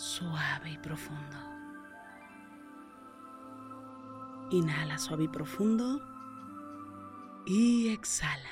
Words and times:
suave 0.00 0.70
y 0.70 0.78
profundo. 0.78 1.36
Inhala 4.50 4.98
suave 4.98 5.24
y 5.24 5.28
profundo. 5.28 6.00
Y 7.44 7.90
exhala. 7.90 8.48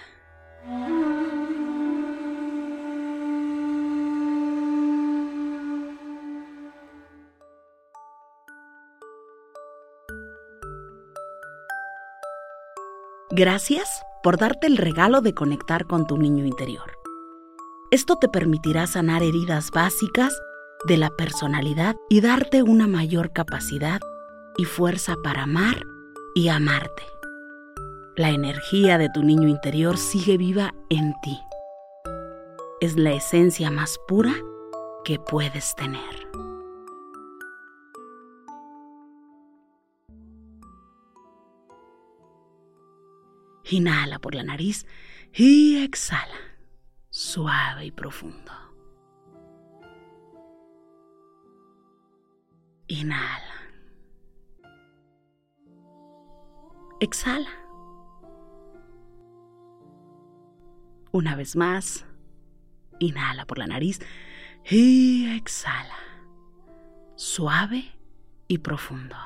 Gracias 13.30 13.88
por 14.22 14.36
darte 14.36 14.66
el 14.66 14.76
regalo 14.76 15.20
de 15.22 15.32
conectar 15.32 15.86
con 15.86 16.06
tu 16.06 16.18
niño 16.18 16.44
interior. 16.44 16.98
Esto 17.90 18.16
te 18.16 18.28
permitirá 18.28 18.86
sanar 18.86 19.22
heridas 19.22 19.70
básicas 19.70 20.38
de 20.86 20.96
la 20.96 21.10
personalidad 21.10 21.96
y 22.08 22.20
darte 22.20 22.62
una 22.62 22.86
mayor 22.86 23.32
capacidad 23.32 24.00
y 24.56 24.64
fuerza 24.64 25.16
para 25.22 25.42
amar 25.44 25.84
y 26.34 26.48
amarte. 26.48 27.02
La 28.16 28.30
energía 28.30 28.98
de 28.98 29.08
tu 29.10 29.22
niño 29.22 29.48
interior 29.48 29.96
sigue 29.96 30.36
viva 30.36 30.74
en 30.90 31.14
ti. 31.22 31.38
Es 32.80 32.96
la 32.96 33.12
esencia 33.12 33.70
más 33.70 33.98
pura 34.08 34.34
que 35.04 35.18
puedes 35.18 35.74
tener. 35.76 36.28
Inhala 43.70 44.18
por 44.18 44.34
la 44.34 44.42
nariz 44.42 44.86
y 45.32 45.82
exhala, 45.84 46.34
suave 47.10 47.86
y 47.86 47.90
profundo. 47.90 48.67
Inhala. 52.88 53.54
Exhala. 57.00 57.50
Una 61.12 61.36
vez 61.36 61.56
más, 61.56 62.06
inhala 62.98 63.46
por 63.46 63.58
la 63.58 63.66
nariz 63.66 64.00
y 64.68 65.26
exhala, 65.36 65.96
suave 67.14 67.84
y 68.46 68.58
profundo. 68.58 69.16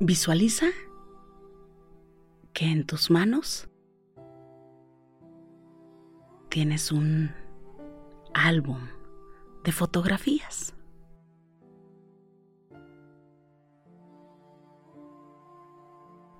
Visualiza 0.00 0.66
que 2.52 2.66
en 2.66 2.86
tus 2.86 3.10
manos 3.10 3.68
tienes 6.52 6.92
un 6.92 7.34
álbum 8.34 8.86
de 9.64 9.72
fotografías. 9.72 10.74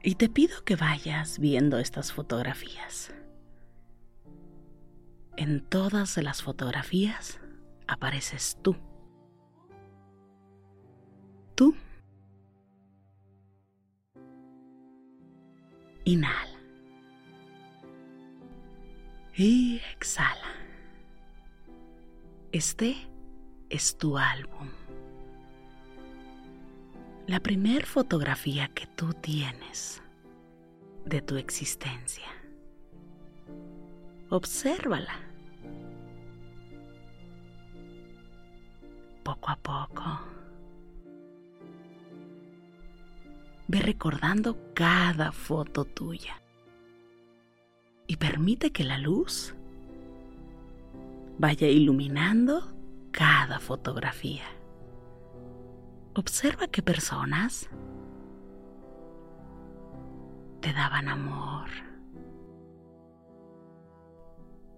Y 0.02 0.16
te 0.16 0.28
pido 0.28 0.64
que 0.64 0.76
vayas 0.76 1.38
viendo 1.38 1.78
estas 1.78 2.12
fotografías. 2.12 3.14
En 5.38 5.66
todas 5.66 6.18
las 6.18 6.42
fotografías 6.42 7.40
apareces 7.86 8.58
tú. 8.60 8.76
Tú 11.54 11.74
Inhala. 16.04 16.51
Y 19.34 19.80
exhala. 19.94 20.52
Este 22.52 22.96
es 23.70 23.96
tu 23.96 24.18
álbum. 24.18 24.68
La 27.26 27.40
primer 27.40 27.86
fotografía 27.86 28.68
que 28.68 28.86
tú 28.86 29.14
tienes 29.14 30.02
de 31.06 31.22
tu 31.22 31.36
existencia. 31.36 32.28
Obsérvala. 34.28 35.18
Poco 39.22 39.50
a 39.50 39.56
poco 39.56 40.32
Ve 43.72 43.80
recordando 43.80 44.58
cada 44.74 45.32
foto 45.32 45.86
tuya. 45.86 46.41
Y 48.06 48.16
permite 48.16 48.72
que 48.72 48.84
la 48.84 48.98
luz 48.98 49.54
vaya 51.38 51.68
iluminando 51.68 52.72
cada 53.10 53.58
fotografía. 53.58 54.44
Observa 56.14 56.66
qué 56.68 56.82
personas 56.82 57.68
te 60.60 60.72
daban 60.72 61.08
amor 61.08 61.68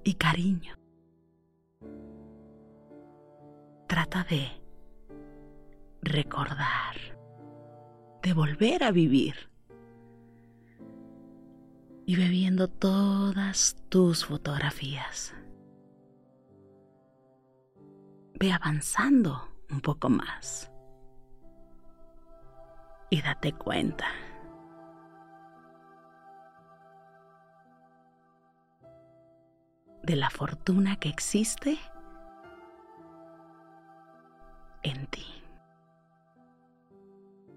y 0.04 0.14
cariño. 0.14 0.76
Trata 3.86 4.24
de 4.24 4.48
recordar 6.02 6.96
de 8.22 8.32
volver 8.32 8.84
a 8.84 8.90
vivir. 8.90 9.53
Y 12.06 12.16
bebiendo 12.16 12.68
todas 12.68 13.76
tus 13.88 14.26
fotografías. 14.26 15.34
Ve 18.38 18.52
avanzando 18.52 19.48
un 19.70 19.80
poco 19.80 20.08
más. 20.10 20.70
Y 23.10 23.22
date 23.22 23.52
cuenta. 23.52 24.06
de 30.04 30.16
la 30.16 30.30
fortuna 30.30 30.96
que 30.96 31.08
existe 31.08 31.78
en 34.82 35.06
ti. 35.06 35.26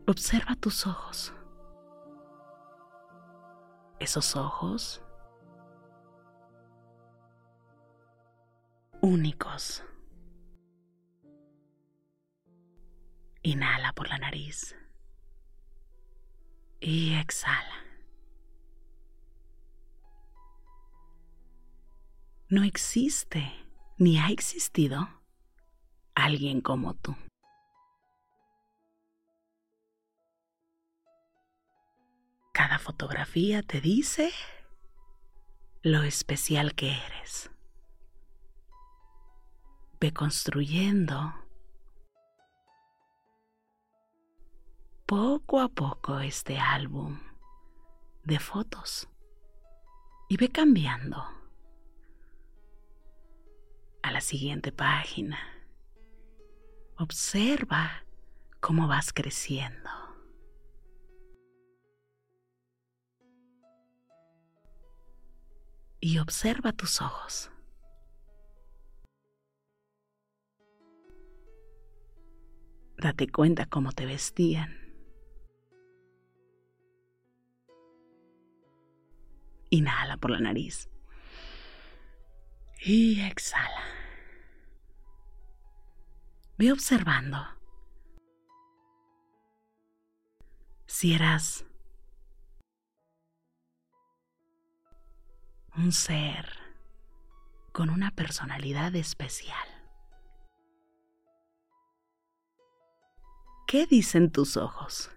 Observa 0.08 0.56
tus 0.56 0.88
ojos. 0.88 1.34
Esos 4.00 4.36
ojos 4.36 5.02
únicos. 9.02 9.84
Inhala 13.44 13.94
por 13.94 14.10
la 14.10 14.18
nariz 14.18 14.76
y 16.80 17.16
exhala. 17.16 17.86
No 22.50 22.64
existe 22.64 23.52
ni 23.98 24.20
ha 24.20 24.30
existido 24.30 25.08
alguien 26.16 26.62
como 26.62 26.94
tú. 26.94 27.16
Cada 32.58 32.80
fotografía 32.80 33.62
te 33.62 33.82
dice 33.82 34.32
lo 35.84 36.02
especial 36.02 36.74
que 36.74 36.92
eres. 36.92 37.52
Ve 40.00 40.12
construyendo 40.12 41.36
poco 45.06 45.60
a 45.60 45.70
poco 45.70 46.20
este 46.20 46.58
álbum 46.58 47.20
de 48.24 48.40
fotos 48.40 49.08
y 50.28 50.38
ve 50.38 50.50
cambiando 50.50 51.24
a 54.02 54.12
la 54.12 54.20
siguiente 54.20 54.72
página. 54.72 55.38
Observa 56.98 58.04
cómo 58.60 58.88
vas 58.88 59.14
creciendo. 59.14 60.07
Y 66.00 66.20
observa 66.20 66.74
tus 66.74 67.02
ojos. 67.02 67.52
Date 72.98 73.28
cuenta 73.32 73.66
cómo 73.68 73.92
te 73.92 74.06
vestían. 74.06 74.76
Inhala 79.70 80.18
por 80.18 80.32
la 80.32 80.40
nariz. 80.40 80.90
Y 82.80 83.22
exhala. 83.22 83.84
Ve 86.58 86.72
observando. 86.72 87.38
Si 90.86 91.14
eras 91.14 91.66
un 95.78 95.92
ser 95.92 96.52
con 97.72 97.90
una 97.90 98.12
personalidad 98.12 98.96
especial. 98.96 99.68
¿Qué 103.68 103.86
dicen 103.86 104.32
tus 104.32 104.58
ojos? 104.58 105.12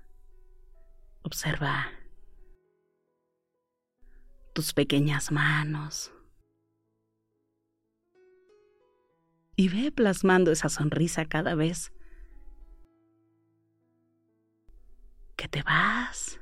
Observa 1.23 1.89
tus 4.53 4.75
pequeñas 4.75 5.31
manos, 5.31 6.13
y 9.61 9.69
ve 9.69 9.93
plasmando 9.93 10.51
esa 10.53 10.71
sonrisa 10.71 11.27
cada 11.27 11.55
vez 11.55 11.93
que 15.37 15.49
te 15.49 15.63
vas 15.63 16.41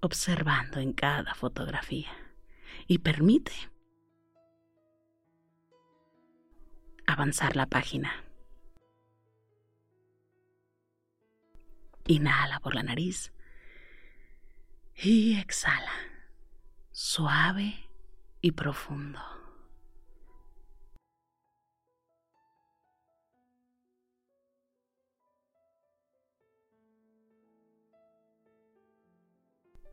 observando 0.00 0.78
en 0.78 0.92
cada 0.92 1.34
fotografía 1.34 2.27
y 2.88 2.98
permite 2.98 3.52
avanzar 7.06 7.54
la 7.54 7.66
página. 7.66 8.24
Inhala 12.06 12.58
por 12.60 12.74
la 12.74 12.82
nariz 12.82 13.32
y 14.96 15.38
exhala, 15.38 15.92
suave 16.90 17.74
y 18.40 18.52
profundo. 18.52 19.20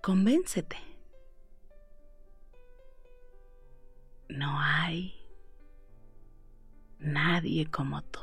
Convéncete. 0.01 0.85
No 4.27 4.60
hay 4.60 5.13
nadie 7.00 7.69
como 7.69 8.01
tú. 8.04 8.22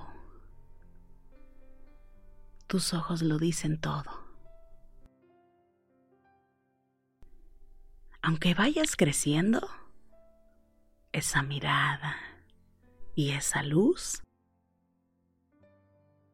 Tus 2.66 2.94
ojos 2.94 3.22
lo 3.22 3.38
dicen 3.38 3.80
todo. 3.80 4.22
Aunque 8.22 8.54
vayas 8.54 8.96
creciendo, 8.96 9.68
esa 11.12 11.42
mirada 11.42 12.16
y 13.14 13.32
esa 13.32 13.62
luz 13.62 14.22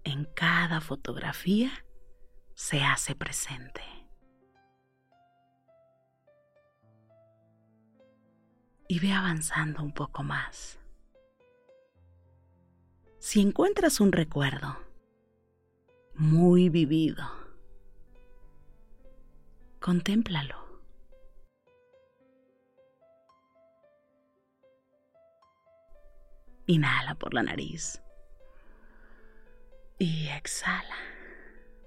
en 0.05 0.25
cada 0.25 0.81
fotografía 0.81 1.85
se 2.55 2.83
hace 2.83 3.15
presente. 3.15 3.98
Y 8.89 8.99
ve 8.99 9.13
avanzando 9.13 9.83
un 9.83 9.93
poco 9.93 10.23
más. 10.23 10.79
Si 13.19 13.41
encuentras 13.41 14.01
un 14.01 14.13
recuerdo 14.13 14.79
muy 16.15 16.71
vivido, 16.71 17.25
contémplalo. 19.79 20.67
Inhala 26.67 27.15
por 27.15 27.35
la 27.35 27.43
nariz 27.43 28.03
y 29.99 30.29
exhala 30.29 30.97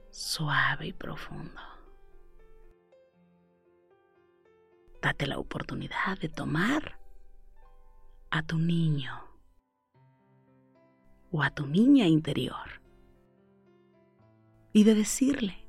suave 0.10 0.88
y 0.88 0.94
profundo. 0.94 1.71
Date 5.02 5.26
la 5.26 5.40
oportunidad 5.40 6.20
de 6.20 6.30
tomar 6.30 7.00
a 8.30 8.44
tu 8.44 8.58
niño 8.58 9.12
o 11.32 11.42
a 11.42 11.50
tu 11.50 11.66
niña 11.66 12.08
interior 12.08 12.82
y 14.74 14.84
de 14.84 14.96
decirle, 14.96 15.68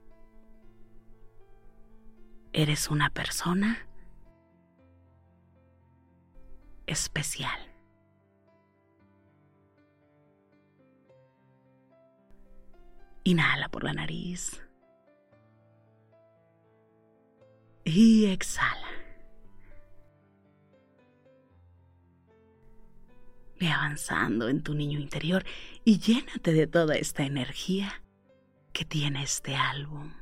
eres 2.53 2.91
una 2.91 3.11
persona 3.11 3.89
especial. 6.87 7.59
Inhala 13.25 13.69
por 13.69 13.85
la 13.85 13.93
nariz 13.93 14.61
y 17.85 18.27
exhala. 18.27 18.82
Ve 23.63 23.71
avanzando 23.71 24.49
en 24.49 24.65
tu 24.65 24.75
niño 24.75 24.99
interior 24.99 25.45
y 25.85 26.01
llénate 26.01 26.53
de 26.53 26.67
toda 26.67 26.97
esta 26.97 27.23
energía 27.23 28.03
que 28.73 28.85
tiene 28.85 29.23
este 29.23 29.55
álbum. 29.55 30.13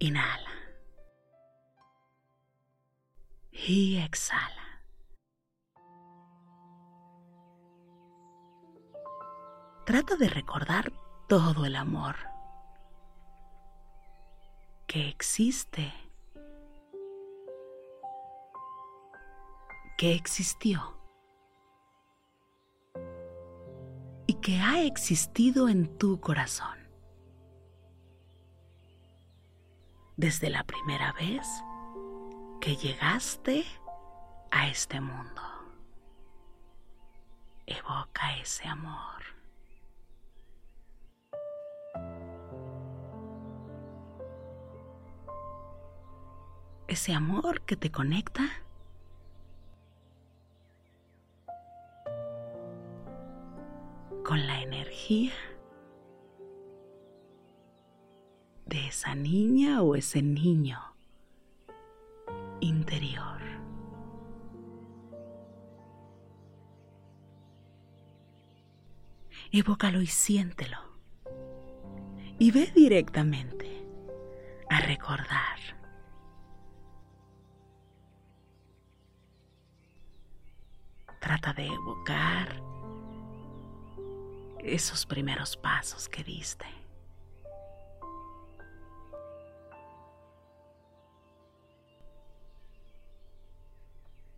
Inhala. 0.00 0.50
Y 3.52 3.96
exhala. 3.96 4.82
Trata 9.86 10.16
de 10.16 10.28
recordar 10.28 10.92
todo 11.26 11.64
el 11.64 11.76
amor 11.76 12.16
que 14.86 15.08
existe, 15.08 15.90
que 19.96 20.14
existió 20.14 20.96
y 24.26 24.34
que 24.34 24.58
ha 24.58 24.82
existido 24.82 25.68
en 25.68 25.96
tu 25.98 26.20
corazón. 26.20 26.76
Desde 30.16 30.50
la 30.50 30.64
primera 30.64 31.12
vez 31.12 31.46
que 32.60 32.76
llegaste 32.76 33.64
a 34.50 34.68
este 34.68 35.00
mundo. 35.00 35.42
Evoca 37.66 38.36
ese 38.38 38.66
amor. 38.66 39.22
Ese 46.88 47.12
amor 47.12 47.62
que 47.62 47.76
te 47.76 47.90
conecta 47.90 48.65
con 54.26 54.44
la 54.44 54.60
energía 54.60 55.32
de 58.64 58.88
esa 58.88 59.14
niña 59.14 59.82
o 59.82 59.94
ese 59.94 60.20
niño 60.20 60.80
interior. 62.58 63.40
Evócalo 69.52 70.02
y 70.02 70.08
siéntelo. 70.08 70.78
Y 72.40 72.50
ve 72.50 72.72
directamente 72.74 73.86
a 74.68 74.80
recordar. 74.80 75.60
Trata 81.20 81.52
de 81.52 81.66
evocar 81.66 82.65
esos 84.74 85.06
primeros 85.06 85.56
pasos 85.56 86.08
que 86.08 86.24
diste. 86.24 86.66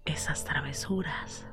Esas 0.05 0.45
travesuras. 0.45 1.47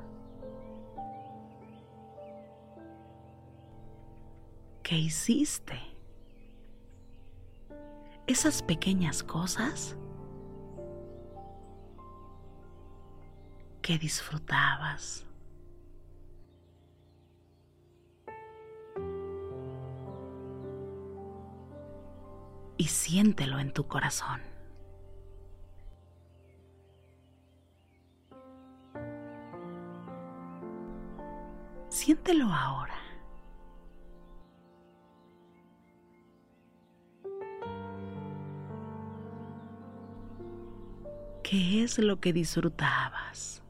¿Qué 4.82 4.96
hiciste? 4.96 5.78
Esas 8.26 8.62
pequeñas 8.62 9.22
cosas 9.22 9.96
que 13.82 13.98
disfrutabas. 13.98 15.26
Siéntelo 23.06 23.60
en 23.60 23.72
tu 23.72 23.86
corazón. 23.86 24.40
Siéntelo 31.88 32.46
ahora. 32.46 32.98
¿Qué 41.44 41.84
es 41.84 42.00
lo 42.00 42.18
que 42.18 42.32
disfrutabas? 42.32 43.62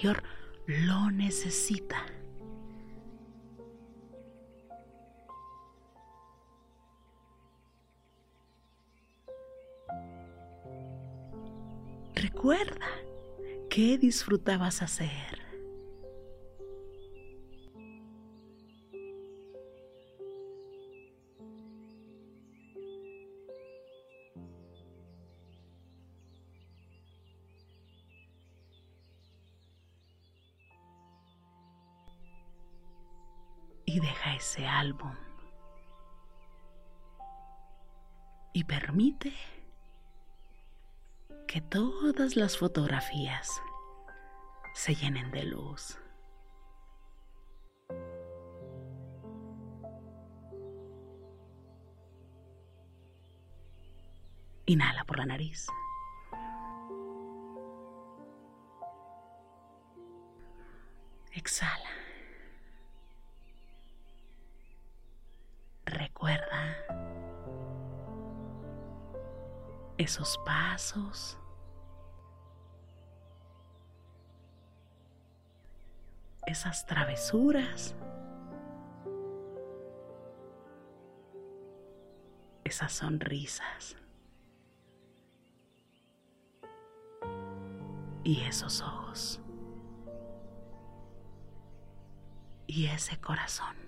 Interior 0.00 0.22
lo 0.66 1.10
necesita. 1.10 2.06
Recuerda 12.14 12.86
qué 13.68 13.98
disfrutabas 13.98 14.82
hacer. 14.82 15.39
Y 38.52 38.64
permite 38.64 39.34
que 41.46 41.60
todas 41.60 42.36
las 42.36 42.56
fotografías 42.56 43.62
se 44.74 44.94
llenen 44.94 45.30
de 45.32 45.44
luz. 45.44 45.98
Inhala 54.66 55.04
por 55.04 55.18
la 55.18 55.26
nariz. 55.26 55.66
Exhala. 61.32 61.99
Recuerda 66.20 66.76
esos 69.96 70.36
pasos. 70.44 71.38
Esas 76.46 76.84
travesuras. 76.84 77.94
Esas 82.64 82.92
sonrisas. 82.92 83.96
Y 88.24 88.42
esos 88.42 88.82
ojos. 88.82 89.40
Y 92.66 92.88
ese 92.88 93.18
corazón. 93.18 93.79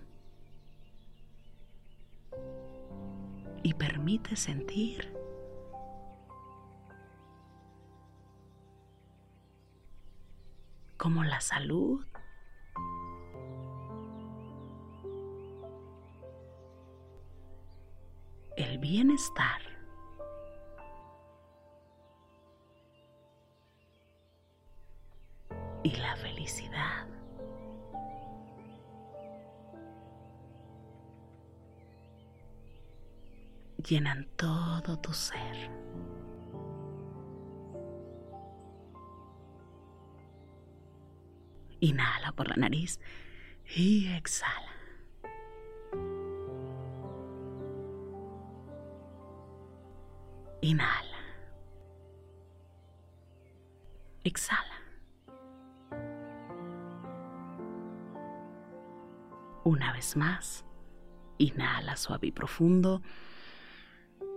Y 3.63 3.75
permite 3.75 4.37
sentir. 4.37 5.13
Como 10.97 11.25
la 11.25 11.41
salud, 11.41 12.07
el 18.57 18.79
bienestar, 18.79 19.72
llenan 33.93 34.27
todo 34.37 34.99
tu 35.01 35.13
ser. 35.13 35.71
Inhala 41.81 42.33
por 42.33 42.49
la 42.49 42.57
nariz 42.57 43.01
y 43.77 44.07
exhala. 44.15 44.73
Inhala. 50.63 51.19
Exhala. 54.25 54.79
Una 59.65 59.93
vez 59.93 60.17
más, 60.17 60.65
inhala 61.37 61.97
suave 61.97 62.29
y 62.29 62.33
profundo 62.33 63.03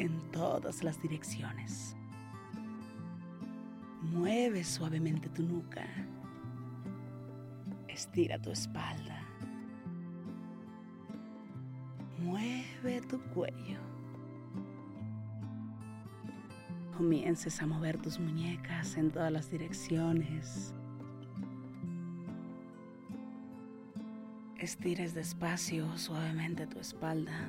en 0.00 0.18
todas 0.32 0.82
las 0.82 1.00
direcciones. 1.00 1.94
Mueve 4.02 4.64
suavemente 4.64 5.28
tu 5.28 5.42
nuca. 5.42 5.86
Estira 7.86 8.38
tu 8.40 8.50
espalda. 8.50 9.22
Mueve 12.18 13.00
tu 13.02 13.20
cuello. 13.34 13.78
Comiences 16.96 17.62
a 17.62 17.66
mover 17.66 17.96
tus 17.98 18.18
muñecas 18.18 18.96
en 18.96 19.10
todas 19.10 19.32
las 19.32 19.50
direcciones 19.50 20.74
Estires 24.60 25.14
despacio, 25.14 25.96
suavemente 25.96 26.66
tu 26.66 26.78
espalda. 26.80 27.48